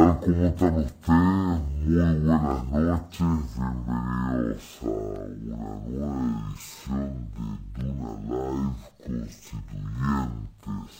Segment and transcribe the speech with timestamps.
[0.00, 0.18] tal?
[0.20, 1.60] ¿Cómo están ustedes?
[1.84, 3.26] Muy buenas noches,
[3.58, 6.12] bienvenidos a una nueva
[6.48, 10.92] edición de Duna Live Constituyentes.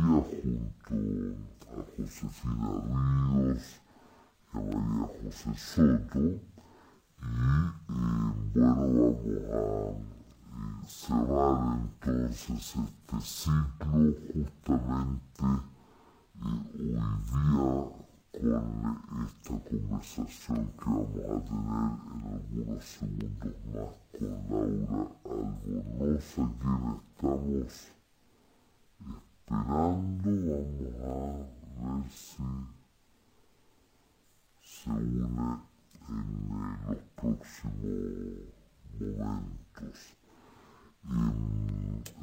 [4.53, 7.71] a María José Soto y eh,
[8.53, 9.17] bueno, vamos
[9.49, 15.49] a cerrar entonces este ciclo justamente
[16.35, 17.07] eh, hoy día
[18.31, 26.43] con esta conversación que vamos a tener en algunos segundos más con Laura Albornoz, a
[26.49, 27.41] quien estamos
[29.31, 30.29] esperando.
[31.79, 32.43] Vamos a ver si
[34.87, 35.27] une
[36.09, 37.73] en los próximos
[38.99, 40.15] momentos.
[41.03, 41.13] Y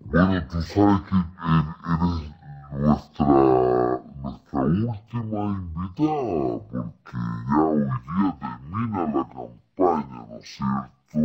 [0.00, 2.35] Bueno, tú sabes que eres
[2.78, 7.18] nuestra nuestra última invitada, porque
[7.48, 11.18] ya hoy día termina la campaña, ¿no es cierto?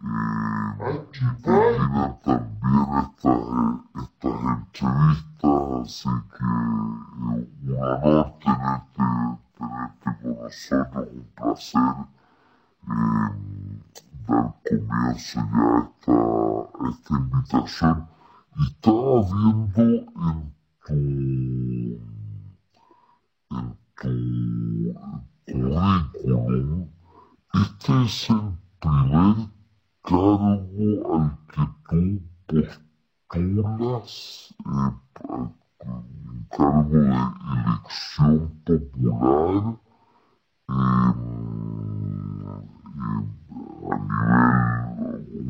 [0.00, 0.18] Eh,
[0.88, 3.42] y terminan también estas,
[4.04, 9.06] estas entrevistas, así que eh, un honor tenerte,
[9.58, 11.96] tenerte con nosotros, un placer
[12.88, 13.28] eh,
[14.28, 17.96] dar comienzo ya a esta, a esta invitación.
[18.56, 18.72] Y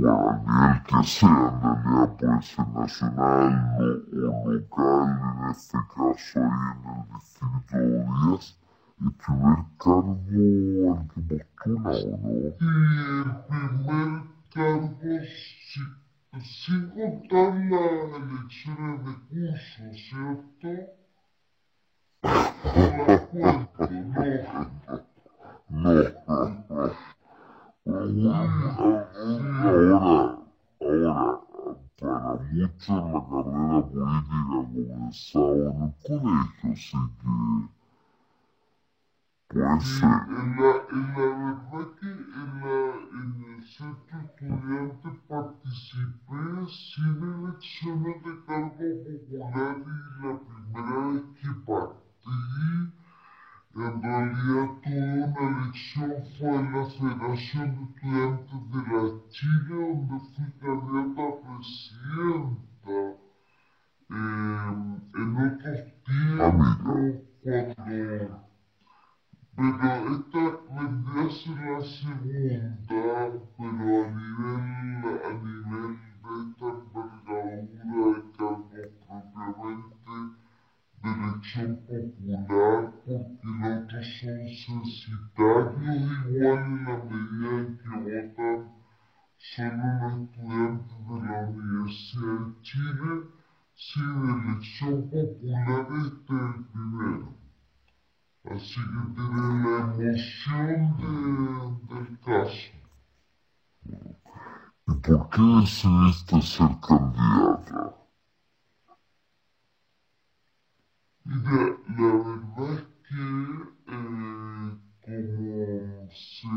[0.07, 3.81] a nivel que sea, en realidad puede ser nacional o,
[4.51, 7.77] local, en este caso ahí en el distrito
[8.31, 8.43] 10,
[9.01, 11.21] el primer cargo al que
[11.57, 11.69] postula, ¿o
[12.23, 12.29] no?
[12.59, 12.67] Sí,
[13.25, 14.11] el primer
[14.55, 15.19] cargo,
[16.43, 20.69] sin contar las elecciones de curso, ¿cierto?
[25.71, 26.93] No las cuento, no.
[27.01, 27.18] No,
[29.63, 30.39] ahora,
[30.81, 31.41] ahora,
[31.99, 37.35] para muchos la carrera política comenzaba en el colegio, así que
[39.49, 40.23] puede ser.
[40.29, 42.77] en la, en la verdad que en, la,
[43.19, 51.51] en el centro estudiante participé sin elecciones de cargo popular y la primera vez que
[51.67, 52.39] partí
[53.75, 60.17] en realidad tuve una elección fue en la Federación de Estudiantes de la Chile, donde
[60.35, 62.97] fui candidata a presidenta.
[64.11, 64.71] Eh,
[65.15, 66.71] en otros tiempos,
[67.43, 68.49] cuando...
[69.59, 73.01] Pero esta vendría a ser la segunda,
[73.57, 79.98] pero a nivel, a nivel de esta envergadura de cargos propiamente
[81.05, 85.97] elección popular porque los otros son censitarios
[86.29, 88.79] igual en la medida en que votan
[89.39, 93.13] solo los estudiantes de la Universidad de Chile,
[93.75, 97.29] si de elección popular este es el primero.
[98.45, 102.69] Así que tiene la emoción de, del caso.
[104.87, 107.98] ¿Y por qué decidiste ser candidata?
[111.29, 113.23] Y la, verdad es que,
[113.87, 114.69] eh,
[115.05, 116.49] como se,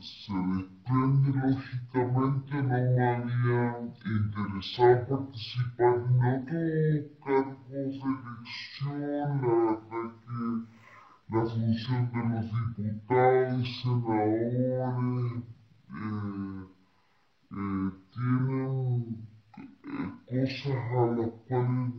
[0.00, 3.62] se sorprende, lógicamente no me había
[4.04, 5.94] interesado participar.
[6.08, 6.58] En otro
[7.24, 8.96] cargo de elección,
[9.40, 10.42] la verdad que
[11.28, 12.46] la función de los
[12.76, 15.44] diputados senadores
[15.94, 16.66] eh,
[17.52, 19.27] eh, tienen
[20.26, 21.92] cosas a las cuales,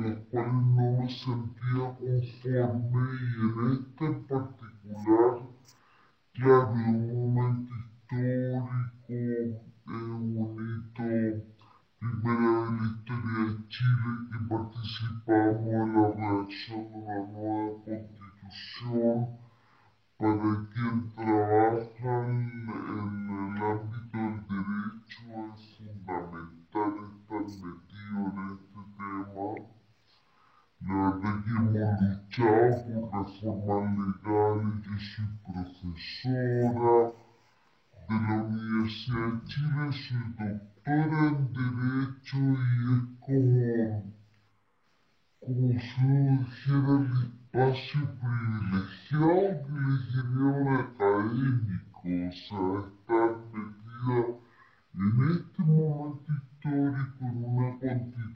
[0.00, 5.50] las cuales no me sentía conforme y en este en particular
[6.32, 8.62] Claro, un momento histórico,
[9.86, 11.08] un hito,
[11.98, 17.68] primera vez en la historia de Chile que participamos en la redacción de una nueva
[17.84, 19.18] constitución
[20.16, 25.22] para quien trabaja en, el ámbito del derecho
[25.54, 29.70] es fundamental estar metido en este tema
[30.80, 34.74] la verdad que hemos luchado por reformas legales.
[34.82, 36.94] Yo soy profesora
[38.08, 43.68] de la Universidad de Chile, soy doctora en Derecho y es como,
[45.40, 47.12] como si uno dijera el
[47.52, 54.18] espacio privilegiado que le genera un académico, o sea, estar metida
[54.94, 58.29] en este momento histórico en una constituyente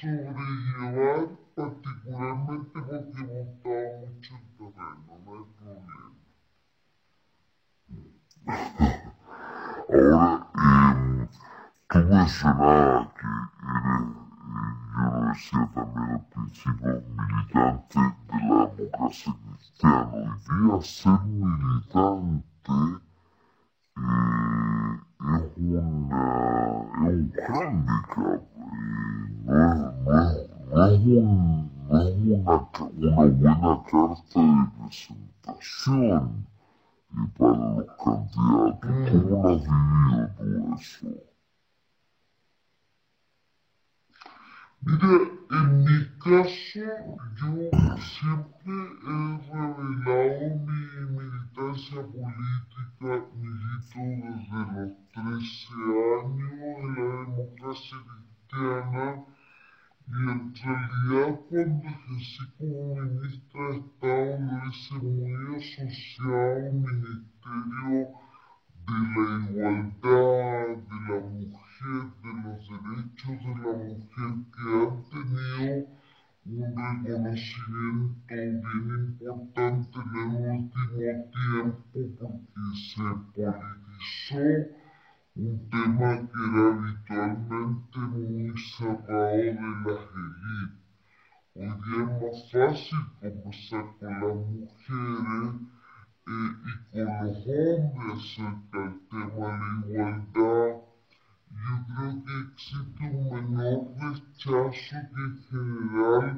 [0.00, 6.06] sobrellevar, particularmente porque he montado mucho el terreno, no hay problema.
[9.88, 11.28] Ahora, eh,
[11.88, 14.26] tú mencionabas que eres
[14.96, 20.08] yo lo decía también al principio, militante de la democracia cristiana.
[20.12, 22.72] Hoy día ser militante
[23.96, 24.92] eh,
[25.36, 26.24] es, una,
[27.04, 28.55] es un handicap, eh,
[29.46, 36.46] no, no, es, un, no es una, una buena carta de presentación
[37.12, 38.90] eh, para los candidatos.
[39.08, 41.08] ¿Cómo lo has vivido tú eso?
[44.82, 45.14] Mira,
[45.50, 46.86] en mi caso,
[47.36, 47.50] yo
[47.98, 48.76] siempre
[49.06, 49.18] he
[49.52, 50.82] revelado mi
[51.16, 55.70] militancia política, milito desde los 13
[56.18, 59.35] años en la democracia cristiana
[60.08, 67.98] y en realidad cuando ejercí como ministra de Estado lo hice muy asociado Ministerio
[68.86, 75.96] de la Igualdad de la Mujer de los derechos de la mujer que han tenido
[76.46, 76.62] un
[77.04, 78.62] reconocimiento bien
[79.20, 80.84] importante en el último
[81.34, 82.22] tiempo porque
[82.94, 84.46] se politizó
[85.36, 90.86] un tema que era habitualmente muy cerrado de las élites.
[91.54, 95.54] Hoy día es más fácil conversar con las mujeres
[96.26, 100.86] eh, y con los hombres acerca del tema de la igualdad
[101.48, 106.34] yo creo que existe un menor rechazo que en general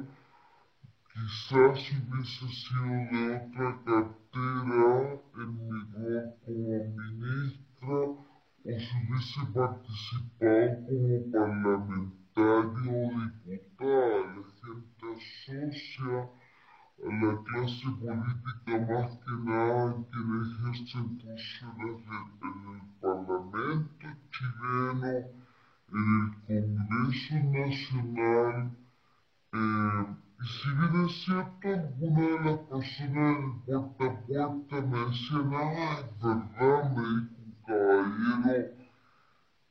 [1.13, 4.91] quizás hubiese sido de otra cartera
[5.35, 8.28] en mi rol como ministra
[8.65, 14.35] o si hubiese participado como parlamentario o diputada.
[14.35, 16.29] La gente asocia
[16.99, 21.97] a la clase política más que nada quien ejerce funciones
[22.41, 25.13] en el Parlamento chileno,
[25.91, 26.07] en
[26.47, 28.57] el Congreso Nacional.
[29.53, 30.05] Eh,
[30.41, 33.37] y si bien es cierto, algunas de las personas
[33.67, 37.38] en puerta a puerta es verdad, me
[37.69, 38.73] caballero,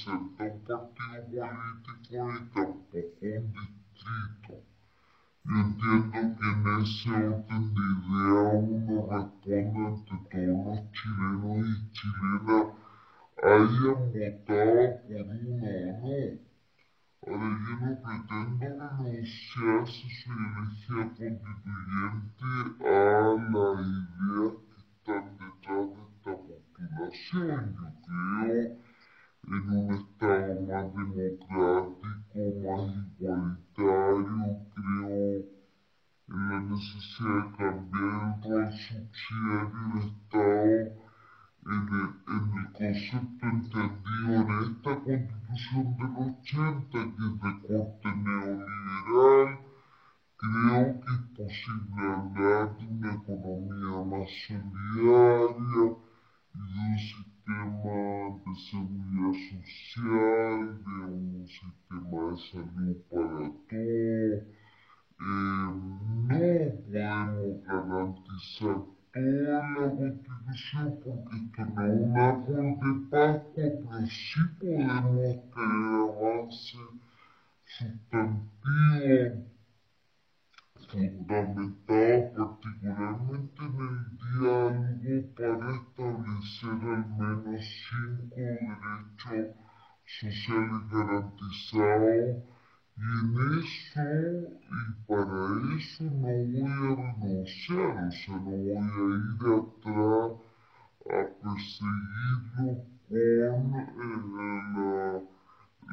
[0.10, 4.54] representa un partido político ni tampoco un distrito.
[5.46, 11.92] Yo entiendo que en ese orden de ideas uno responde ante todos los chilenos y
[11.92, 12.74] chilenas
[13.42, 16.40] hayan votado por uno o no.
[17.28, 18.68] Ahora yo no pretendo
[18.98, 22.46] renunciar si soy elegida constituyente
[22.86, 27.76] a la idea que están detrás de esta postulación.
[27.76, 28.89] Yo creo
[29.50, 32.86] en un Estado más democrático, más
[33.16, 34.38] igualitario,
[34.76, 35.60] creo
[36.28, 41.10] en la necesidad de cambiar el rol subsidiario del Estado
[41.66, 48.10] en el, en el concepto entendido en esta constitución del 80, que es de corte
[48.24, 49.52] neoliberal,
[50.38, 55.84] creo que es posible hablar de una economía más solidaria
[56.54, 63.70] y de un sistema de seguridad social, de un sistema de salud para todos.
[63.72, 64.44] Eh,
[66.28, 66.38] no
[66.86, 68.78] podemos garantizar
[69.14, 75.94] toda la constitución porque esto no es un árbol de Pascua, pero sí podemos tener
[76.06, 76.86] avances
[77.66, 78.50] sustantivos
[80.90, 84.04] fundamentados particularmente en el
[84.40, 88.36] diálogo para establecer al menos cinco
[89.30, 89.56] derechos
[90.20, 92.44] sociales garantizados.
[92.98, 93.28] Y en
[93.60, 94.08] eso,
[94.70, 95.40] y para
[95.78, 100.32] eso no voy a renunciar, o sea, no voy a ir atrás
[101.06, 102.74] a perseguirlo
[103.08, 103.50] con eh,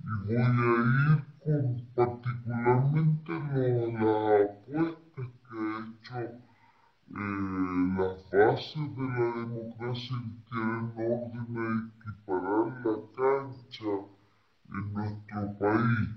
[0.00, 3.32] voy a ir con particularmente
[3.92, 6.45] lo, las apuestas que ha hecho
[7.08, 10.16] eh, las bases de la democracia
[10.48, 11.68] quieren orden a
[12.02, 13.92] equiparar la cancha
[14.68, 16.08] en nuestro país.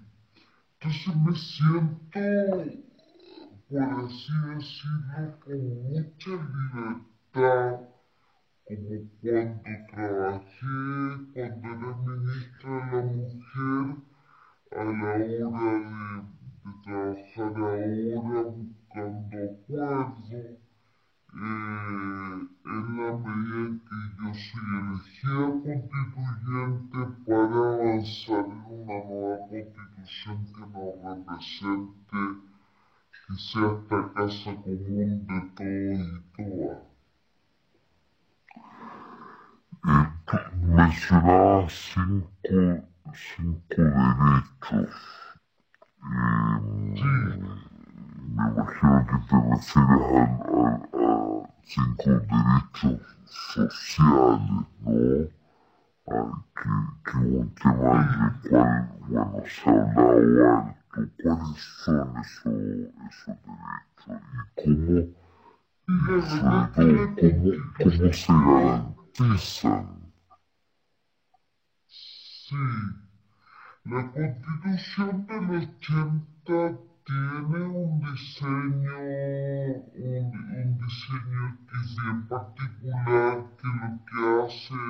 [0.81, 2.23] Entonces me siento,
[3.69, 6.33] por así decirlo, con mucha
[6.73, 7.75] libertad,
[8.65, 10.75] como cuando trabajé,
[11.33, 13.85] cuando era ministra de la mujer,
[14.71, 16.25] a la hora de,
[16.65, 20.68] de trabajar ahora buscando acuerdos
[21.31, 29.37] eh, en la medida en que yo soy elegida constituyente para avanzar en una nueva
[29.49, 32.21] constitución que nos represente,
[33.27, 36.89] que sea esta casa común de todos y todas.
[39.85, 40.09] Eh,
[40.63, 42.59] mencionabas cinco,
[43.13, 44.95] cinco derechos.
[46.03, 47.68] Eh, sí.
[48.39, 50.79] Me imagino que te refieres al,
[51.63, 54.53] cinco derechos sociales,
[56.07, 56.45] ¿no?
[56.55, 56.69] que,
[57.03, 57.93] que un tema
[58.41, 61.09] del cual, bueno, se ha hablado alto.
[61.21, 62.53] ¿Cuáles son esos,
[63.09, 64.19] esos derechos
[64.57, 64.99] y cómo,
[65.87, 69.85] y sobre todo, cómo, cómo se garantizan?
[71.87, 72.55] Sí,
[73.83, 75.67] la Constitución del
[76.45, 78.97] 80 tiene un diseño,
[79.95, 80.25] un,
[80.61, 84.81] un, diseño que es bien particular, que lo que hace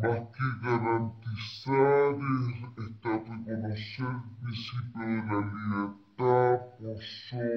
[0.00, 2.44] más que garantizar es,
[2.88, 7.52] está reconocer el principio de la libertad por sobre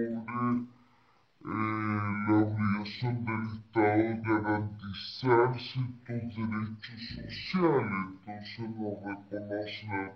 [1.45, 7.95] eh, la obligación del Estado de garantizar ciertos derechos sociales.
[8.27, 10.11] Entonces nos reconocen a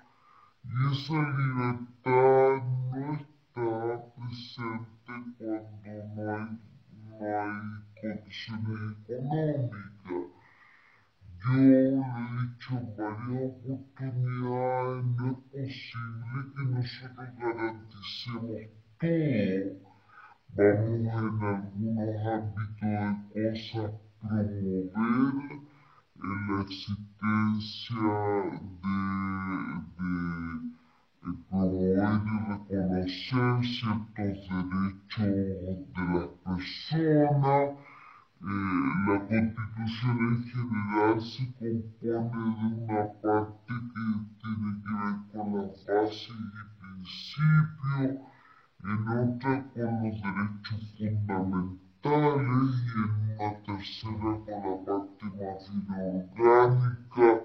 [0.62, 3.68] y esa libertad no está
[4.16, 6.50] presente cuando no hay,
[7.04, 7.68] no hay
[8.00, 10.26] condiciones económicas.
[11.38, 11.94] Yo lo he
[12.42, 18.64] dicho en varias oportunidades, no es posible que nosotros garanticemos
[18.98, 19.86] todo
[20.56, 22.80] Vamos en algunos ámbitos
[23.34, 25.34] de cosas promover
[26.16, 27.96] la existencia
[28.82, 28.96] de,
[29.96, 30.12] de,
[31.48, 35.32] promover y reconocer ciertos derechos
[35.94, 37.66] de las personas.
[38.38, 38.52] Eh,
[39.06, 44.04] la constitución en general se compone de una parte que
[44.40, 47.56] tiene que ver con las bases y principios
[48.84, 51.76] en otra con los derechos fundamentales
[52.84, 56.00] y en una tercera con la parte más
[56.34, 57.44] bien orgánica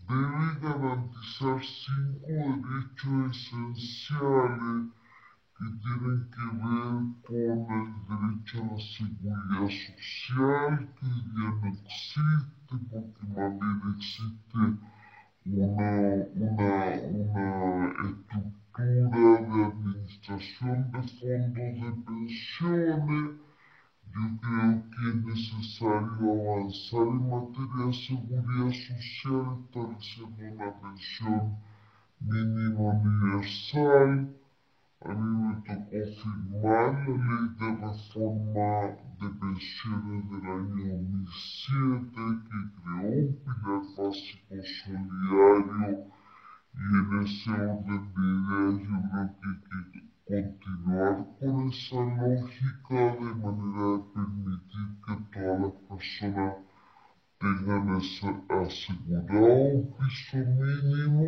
[0.09, 2.29] debe garantizar cinco
[2.67, 4.89] derechos esenciales
[5.57, 12.75] que tienen que ver con el derecho a la seguridad social, que ya no existe,
[12.91, 14.81] porque más bien
[15.53, 23.41] una, una, una estructura de administración de fondos de pensiones.
[24.13, 31.59] Yo creo que es necesario avanzar en materia de seguridad social, estableciendo una pensión
[32.21, 34.40] mínima universal
[35.03, 42.11] a mí me tocó firmar la ley de reforma de pensiones del año 2007
[42.47, 46.05] que creó un pilar básico solidario
[46.75, 48.27] y en ese orden de
[48.77, 55.61] ideas yo creo que que continuar con esa lógica de manera de permitir que todas
[55.61, 56.55] las personas
[57.39, 59.41] tengan asegurado
[59.75, 61.27] un piso mínimo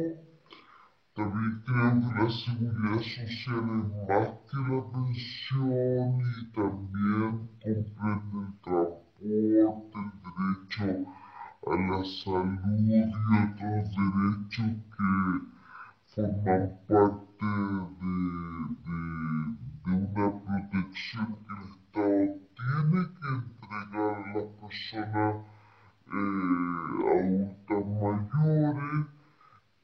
[1.15, 7.31] también creo que la seguridad social es más que la pensión y también
[7.63, 9.61] comprende el transporte, el
[10.25, 10.89] derecho
[11.67, 15.11] a la salud y otros derechos que
[16.15, 17.87] forman parte de,
[18.83, 18.97] de,
[19.85, 25.35] de una protección que el Estado tiene que entregar a las personas
[26.07, 29.07] eh, adultas mayores.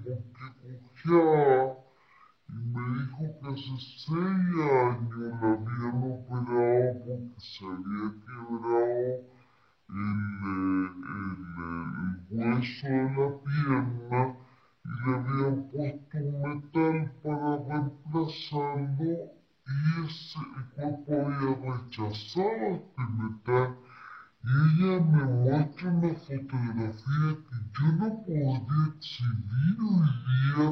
[0.03, 1.77] que por qué cojeaba
[2.49, 9.15] y me dijo que hace seis años la habían operado porque se había quebrado
[9.89, 10.21] el,
[11.13, 11.29] el,
[12.31, 14.23] hueso de la pierna
[14.85, 20.41] y le habían puesto un metal para reemplazarlo y ese,
[20.75, 23.77] cuerpo había rechazado este metal
[24.45, 30.69] y ella me muestra una fotografía que yo no podría exhibir hoy día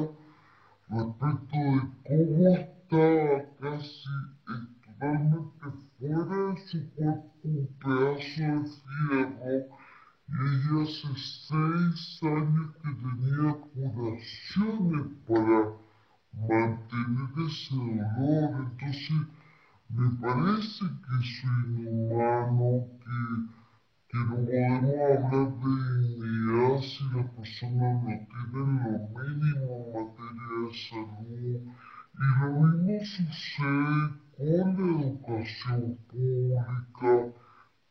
[0.89, 4.09] respecto de cómo estaba casi
[4.43, 9.81] totalmente fuera de su cuerpo un pedazo de fierro
[10.27, 11.11] y ella hace
[11.47, 15.61] seis años que tenía curaciones para
[16.33, 18.71] mantener ese dolor.
[18.71, 19.21] Entonces,
[19.89, 23.17] me parece que es inhumano, que,
[24.07, 30.47] que no podemos hablar de dignidad si las personas no tienen lo mínimo en materia
[30.61, 31.59] de salud.
[32.13, 34.03] Y lo mismo sucede
[34.37, 37.33] con la educación pública, con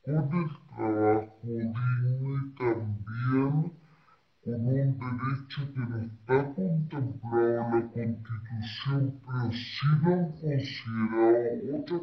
[0.04, 0.20] el
[0.68, 3.80] trabajo digno y también
[4.42, 11.76] con un derecho que no está contemplado en la Constitución, pero sí lo han considerado
[11.78, 12.02] otras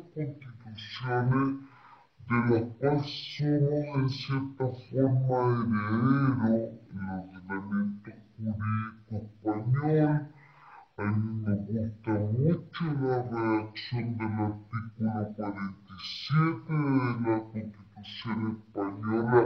[2.29, 5.39] de las cuales somos en cierta forma
[6.47, 10.13] herederos el ordenamiento jurídico español.
[10.97, 19.41] A mí me gusta mucho la redacción del artículo 47 de la Constitución española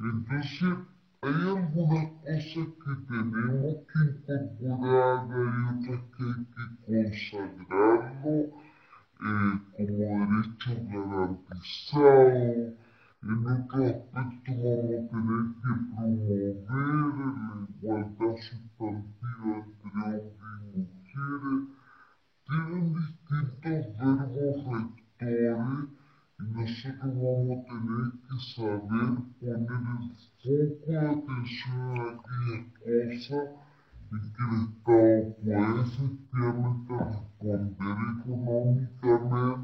[0.00, 0.74] Entonces,
[1.22, 8.36] hay algunas cosas que tenemos que incorporar, hay otras que hay que consagrarlo
[9.20, 12.74] eh, como derechos garantizados.
[13.20, 21.62] En otro aspecto vamos a tener que promover la igualdad sustantiva entre hombres y mujeres.
[22.46, 25.90] Tienen distintos verbos rectores
[26.38, 29.18] y nosotros vamos a tener que saber poner
[29.98, 33.10] el foco de atención a aquellas cosas en que el
[34.20, 35.26] Estado puede
[35.82, 36.94] efectivamente
[37.40, 39.58] responder económicamente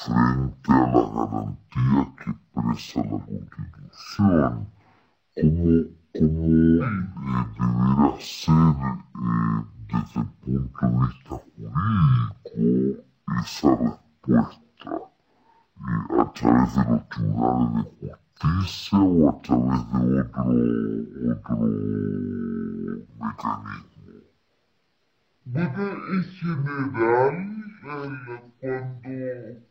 [0.05, 4.67] frente a las garantías que expresa la Constitución,
[5.35, 5.83] como,
[6.15, 6.25] como eh,
[7.59, 8.75] deberá ser
[9.15, 13.05] eh, desde el punto de vista jurídico
[13.41, 14.91] esa respuesta
[15.77, 20.45] eh, a través de los tribunales de justicia o a través de otro,
[21.31, 21.57] otro
[23.19, 23.95] mecanismo.
[25.47, 27.35] Bueno, en general,
[27.83, 28.43] cuando,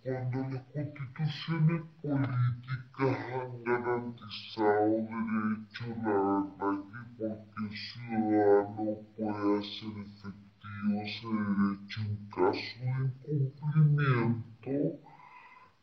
[0.03, 6.17] cuando las constituciones políticas han garantizado derechos, la
[6.59, 12.79] verdad que porque ciudadano puede hacer efectivo ese derecho en caso
[13.25, 15.02] de incumplimiento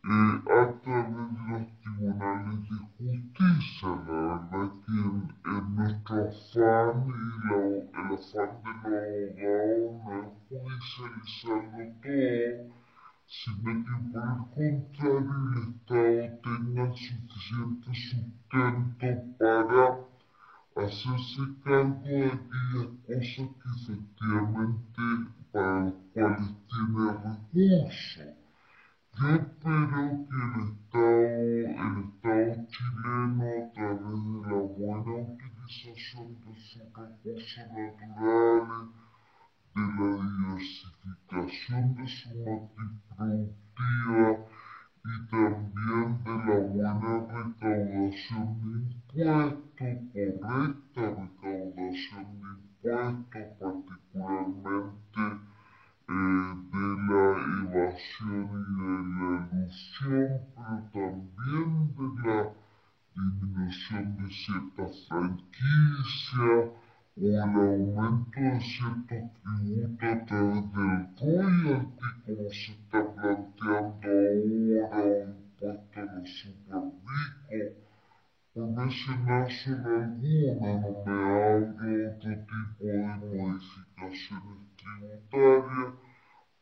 [0.03, 3.89] a través de los tribunales de justicia.
[4.07, 9.21] La verdad que en, nuestro afán y el afán de los abogados
[10.01, 12.81] no es judicializarlo todo,
[13.27, 19.85] sino que por el contrario el Estado tenga suficiente sustento para
[20.77, 22.21] hacerse cargo de
[23.05, 25.03] aquellas cosas que efectivamente
[25.53, 28.40] para las cuales tiene recursos.
[29.21, 36.53] Yo espero que el Estado, el Estado chileno, a través de la buena utilización de
[36.57, 38.89] sus recursos naturales,
[39.75, 44.31] de la diversificación de su matriz productiva
[45.05, 55.50] y también de la buena recaudación de impuestos, correcta recaudación de impuestos, particularmente
[56.11, 57.23] de la
[57.71, 62.39] evasión y de la ilusión, pero también de la
[63.15, 72.51] disminución de ciertas franquicias o el aumento de ciertos tributos a través del royalty, como
[72.51, 74.09] se está planteando
[74.91, 77.71] ahora, o impuesto a los superricos,
[78.53, 81.13] por mencionar solo alguna, no me
[81.45, 82.95] hablo de otro tipo de
[83.39, 84.70] modificaciones
[85.31, 85.97] tributarias,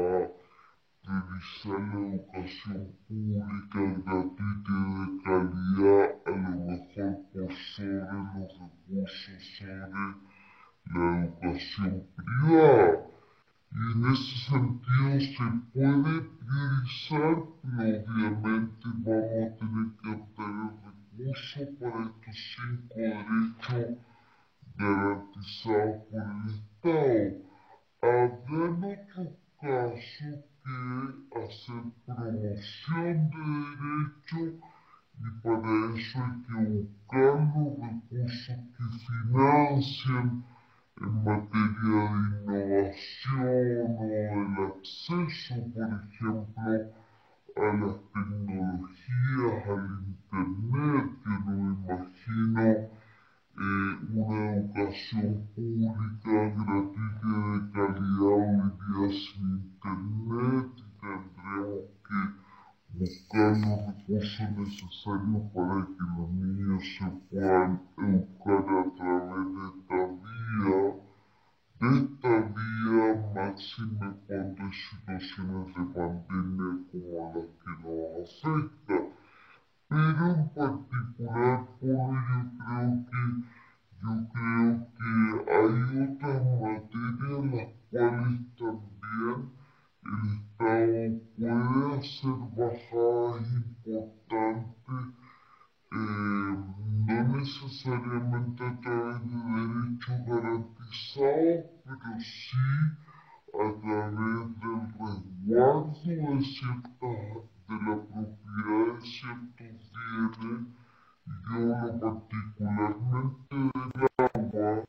[1.04, 8.00] la educación pública gratuita y de calidad a lo mejor por sobre
[8.34, 10.33] los recursos sobre
[10.86, 13.06] la educación privada.
[13.72, 21.68] Y en ese sentido se puede priorizar, pero obviamente vamos a tener que obtener recursos
[21.80, 23.98] para estos cinco derechos
[24.76, 27.44] garantizados por el Estado.
[28.02, 30.78] Habrá en otros casos que
[31.44, 32.14] hacer promoción de
[33.58, 34.54] derechos
[35.16, 40.53] y para eso hay que buscar los recursos que financien
[41.00, 42.04] en materia
[42.46, 46.72] de innovación o el acceso, por ejemplo,
[47.56, 52.62] a las tecnologías, al Internet, que no imagino
[53.56, 62.43] eh, una educación pública gratuita y de calidad hoy día sin Internet tendremos que
[62.98, 69.98] buscar los recursos necesarios para que los niños se puedan educar a través de esta
[70.06, 71.04] vía
[71.80, 78.96] esta vía máxima cuando hay situaciones de pandemia como las que nos afecta.
[79.88, 83.24] Pero en particular, por yo creo que
[84.00, 89.40] yo creo que hay otras materias las cuales también
[90.04, 95.14] el Estado puede hacer bajadas importantes
[95.94, 96.54] eh,
[97.06, 102.64] no necesariamente a través de derechos garantizados, pero sí
[103.54, 107.18] a través del resguardo de ciertas,
[107.68, 109.84] de la propiedad de ciertos
[110.24, 110.64] bienes,
[111.46, 114.84] yo lo particularmente del agua,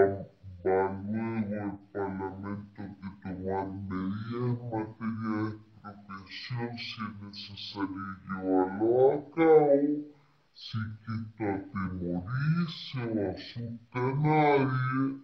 [0.66, 9.36] va luego el Parlamento que tomar medidas en materia expropiación si es necesario llevarlo a
[9.36, 10.10] cabo
[10.54, 15.20] sin que esto atemorice o asuste a nadie,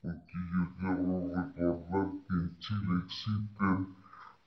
[0.00, 3.78] porque yo quiero recordar que en Chile existen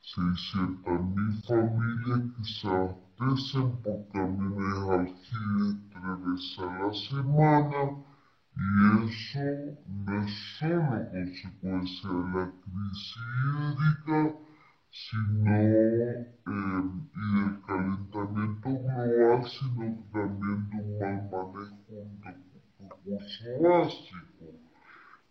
[0.02, 7.82] 600.000 familias que se abastecen por camiones aljibes tres veces a la semana
[8.58, 8.70] y
[9.06, 9.46] eso
[9.86, 14.47] no es solo consecuencia de la crisis hídrica,
[14.90, 22.38] sino eh, y del calentamiento global, sino también de un mal manejo de
[22.82, 24.46] recurso básico.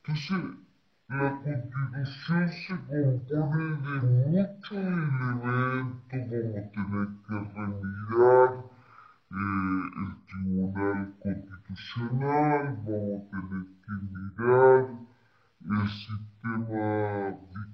[0.04, 0.66] Entonces,
[1.08, 3.96] la constitución se compone de
[4.26, 5.32] muchos elementos,
[6.12, 8.50] vamos a tener que remirar
[9.30, 14.82] eh, el Tribunal Constitucional, vamos a tener que mirar
[15.64, 16.86] el sistema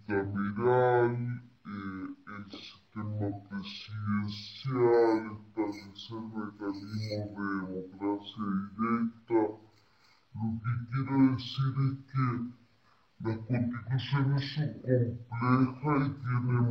[0.07, 8.47] bicameral, el sistema presidencial, establecer mecanismos de democracia
[8.77, 9.41] directa.
[10.35, 12.27] Lo que quiero decir es que
[13.21, 14.69] las constituciones son
[15.41, 16.65] complejas y tienen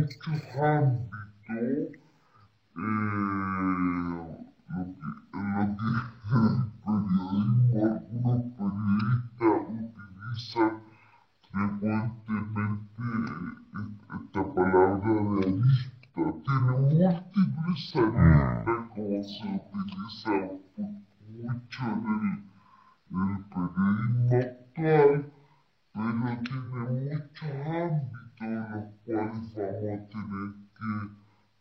[0.00, 2.06] muchos ámbitos.
[2.76, 2.80] Eh,
[4.68, 5.88] lo que, en lo que
[6.46, 8.40] el periodismo, algunos
[9.38, 10.72] periodistas utilizan
[11.50, 13.02] frecuentemente
[14.36, 15.62] esta palabra de.
[16.14, 20.30] Tiene múltiples aristas como se utiliza
[21.28, 25.24] mucho en el, el periodismo actual, pero
[25.92, 27.50] tiene muchos ámbitos
[28.40, 30.92] en los cuales vamos a tener que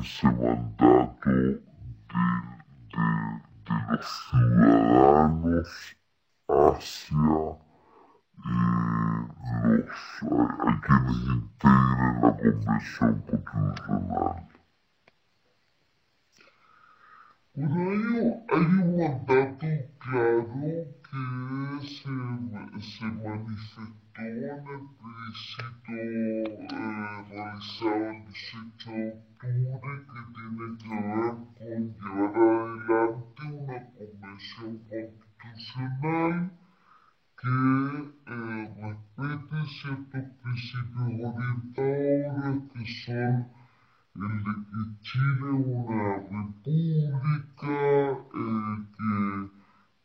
[0.00, 1.62] Ese mandato de,
[3.64, 5.96] de los ciudadanos
[6.48, 7.68] hacia
[8.44, 8.50] y
[9.62, 14.48] los, a, quienes integren la Convención Constitucional.
[17.54, 19.66] Bueno, hay, un mandato
[19.98, 20.46] claro
[21.02, 21.22] que
[21.86, 22.14] se,
[22.80, 25.67] se manifestó en el plebiscito
[40.68, 43.58] ciertos principios orientadores que son
[44.20, 47.76] el de que Chile es una república,
[48.34, 49.10] eh, que,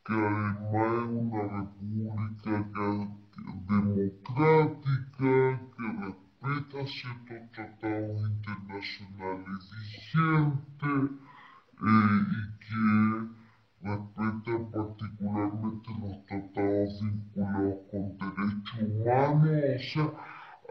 [0.05, 2.53] que, además es una república
[3.69, 5.31] democrática,
[5.73, 11.05] que respeta ciertos tratados internacionales vigentes
[11.81, 12.77] eh, y que
[13.81, 20.07] respeta particularmente los tratados vinculados con derechos humanos, o sea,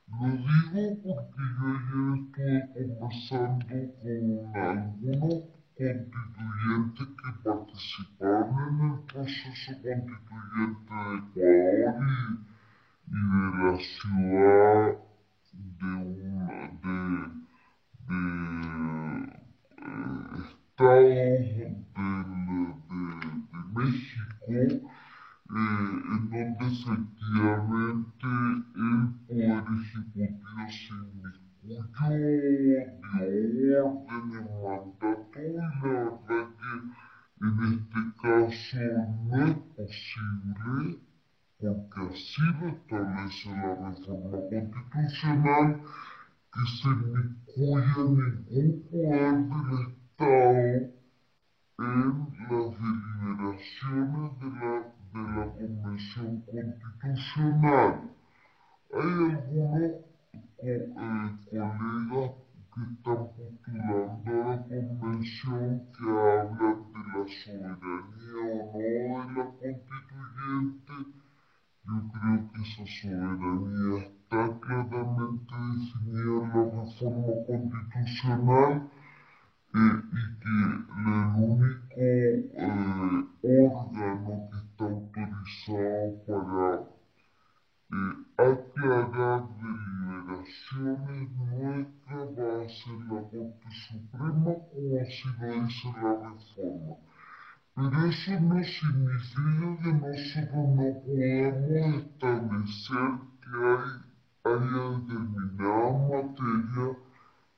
[0.07, 1.67] Lo digo porque yo
[2.13, 3.71] ayer estuve conversando
[4.51, 5.35] con algunos
[5.75, 10.69] constituyentes que participaron en el proceso constituyente de Ecuador
[11.35, 11.39] y,
[13.07, 14.97] y de la ciudad
[15.53, 16.47] de, una,
[16.81, 17.33] de
[20.77, 20.97] de eh,
[21.55, 24.81] de, de, México eh,
[25.49, 28.27] en donde efectivamente
[28.75, 30.93] el Poder Ejecutivo se
[31.63, 31.79] dio
[33.19, 36.69] órdenes, mandató y la verdad que
[37.41, 38.83] en este caso
[39.23, 40.99] no es posible
[41.59, 45.69] porque así lo establece la reforma constitucional
[46.51, 47.95] que se inmiscuya
[48.49, 48.99] ningún
[50.17, 50.81] poder
[51.77, 52.15] del Estado en
[52.49, 54.73] las deliberaciones de la,
[55.13, 57.91] de la Convención Constitucional.
[58.93, 60.12] Hay algunos
[60.63, 62.31] colegas
[62.73, 69.77] que están postulando a la Convención que hablan de la soberanía o no de la
[69.83, 70.95] constituyente.
[71.85, 78.73] Yo creo que esa soberanía está claramente definida en la reforma constitucional
[79.75, 80.53] eh, y que
[80.97, 82.39] el único eh,
[83.43, 86.93] órgano que está autorizado para
[87.93, 93.21] eh, aclarar deliberaciones nuestras va a ser la
[93.73, 96.93] Corte Suprema como así lo dice la reforma.
[97.75, 103.05] Pero eso no significa que nosotros no podamos establecer
[103.41, 103.89] que hay
[104.45, 106.93] haya determinadas materias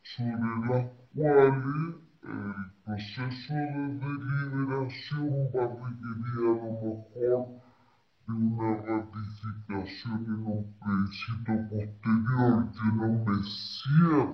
[0.01, 0.37] sobre
[0.69, 2.41] las cuales el
[2.85, 3.63] proceso de
[3.99, 7.45] deliberación va a requerir a lo mejor
[8.25, 12.55] de una ratificación en un plebiscito posterior.
[12.73, 14.25] Yo no me cierro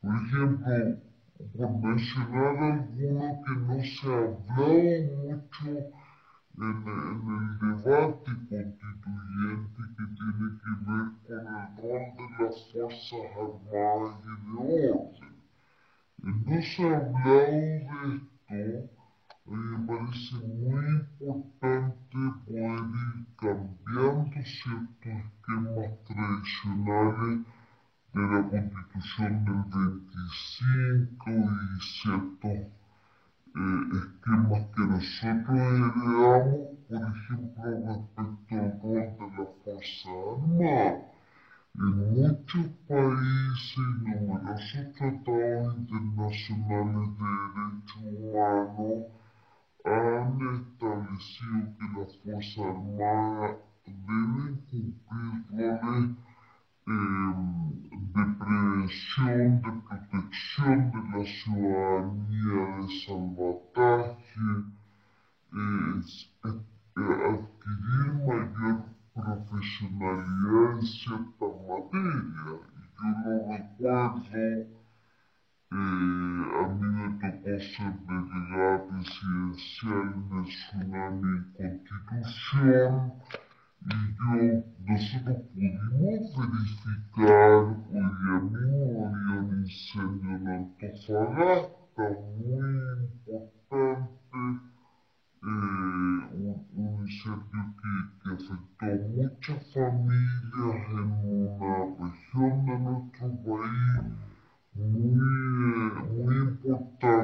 [0.00, 1.05] Por ejemplo,
[1.36, 4.76] por mencionar alguno que no se ha hablado
[5.22, 5.66] mucho
[6.58, 6.74] en,
[7.28, 14.62] el debate constituyente que tiene que ver con el rol de las Fuerzas Armadas y
[14.66, 15.34] de Orden.
[16.22, 17.76] No se ha hablado de
[18.48, 18.96] esto,
[19.44, 20.88] me parece muy
[21.20, 27.46] importante poder ir cambiando ciertos esquemas tradicionales
[28.16, 32.58] de la constitución del 25 y ciertos
[33.54, 40.90] eh, esquemas que nosotros heredamos, por ejemplo, respecto al rol de la Fuerza Armada.
[41.74, 48.98] En muchos países y numerosos tratados internacionales de derechos humanos
[49.84, 56.25] han establecido que las Fuerzas Armadas deben cumplir roles
[56.86, 64.48] de prevención, de protección de la ciudadanía, de salvataje,
[65.54, 66.00] eh,
[67.32, 68.78] adquirir mayor
[69.14, 72.60] profesionalidad en ciertas materias.
[72.98, 74.22] Yo lo recuerdo
[75.68, 81.34] eh, a mí me tocó ser delegada presidencial en el tsunami
[82.08, 83.12] Constitución
[83.86, 92.04] y yo, nosotros pudimos verificar, hoy día mismo había un incendio en Antofagasta
[92.36, 92.66] muy
[93.12, 94.10] importante,
[95.42, 97.90] eh, un, un, incendio que,
[98.22, 104.26] que afectó a muchas familias en una región de nuestro país
[104.74, 105.16] muy,
[106.10, 107.15] muy importante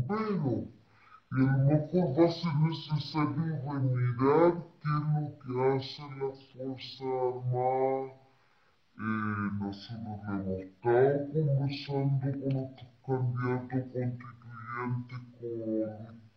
[0.00, 0.68] de bomberos.
[1.32, 6.30] Y a lo mejor va a ser necesario remirar qué es lo que hace la
[6.52, 8.20] Fuerza Armada
[9.00, 15.22] eh, nosotros hemos estado conversando con otros candidatos constituyentes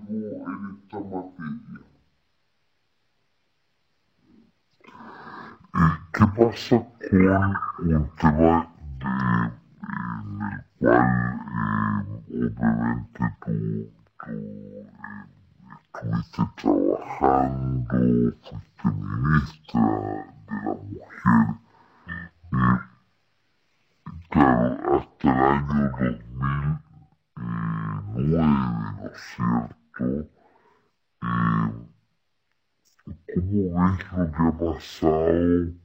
[0.06, 1.82] juego en esta materia.
[6.14, 6.78] ¿Qué pasa
[7.10, 8.54] con un tema
[10.80, 10.96] de, en
[12.32, 12.48] el
[13.48, 13.91] eh,
[15.93, 17.97] estuviste trabajando,
[18.41, 19.86] fuiste ministra
[20.47, 21.47] de la mujer?
[22.53, 22.80] Eh,
[24.30, 26.80] claro, hasta el año 2000
[27.36, 28.45] nueve,
[28.97, 30.03] ¿no es cierto?
[31.21, 31.69] Eh,
[33.34, 35.84] ¿Cómo ves lo que ha pasado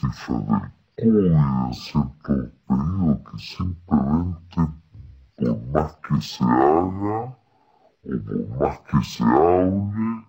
[0.00, 4.60] cifra del COVID es cierto pedido que simplemente
[5.36, 10.26] por más que se haga o por más que se hable,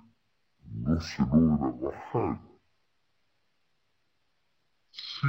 [0.65, 2.41] no se logra bajar.
[4.91, 5.27] Sí,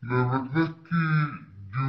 [0.00, 1.02] la verdad es que
[1.72, 1.86] yo,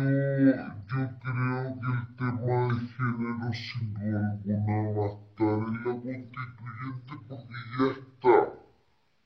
[0.87, 5.93] yo creo que el tema de género sin duda alguna va a estar en la
[5.93, 8.56] constituyente porque ya está.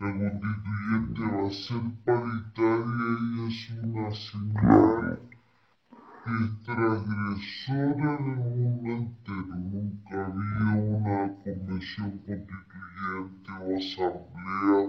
[0.02, 5.20] La constituyente va a ser paritaria y es una señal
[6.26, 9.54] es transgresora en el mundo entero.
[9.58, 14.82] Nunca había una convención constituyente o asamblea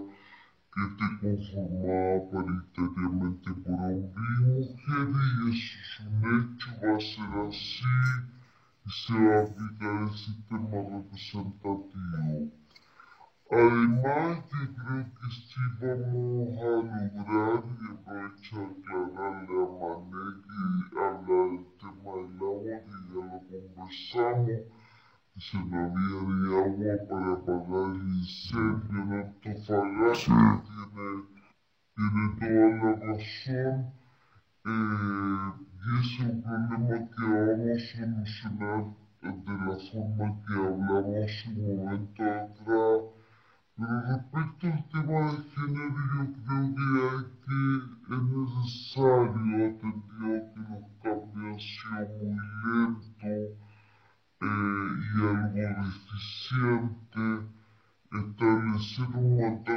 [0.72, 7.32] que te conformaba paritariamente por hombres y mujeres y eso es hecho, va a ser
[7.48, 7.92] así
[8.86, 12.61] y se va a aplicar el sistema representativo.
[13.52, 19.68] Además, yo creo que sí vamos a lograr, y aprovecho de aclararle a
[20.08, 24.60] Mané que habla del tema del agua, que ya lo conversamos,
[25.34, 30.40] que se no había de agua para apagar el incendio en Antofagasta,
[31.94, 33.76] tiene, tiene toda la razón,
[34.64, 38.82] eh, y es un problema que vamos a solucionar
[39.20, 43.21] de la forma que hablamos un momento atrás
[43.76, 47.60] pero respecto al tema de género, yo creo que hay que,
[48.14, 53.22] es necesario, atendido que los cambios han sido muy lentos
[54.40, 54.48] eh,
[55.00, 57.24] y algo deficiente,
[58.12, 59.72] establecer un mandato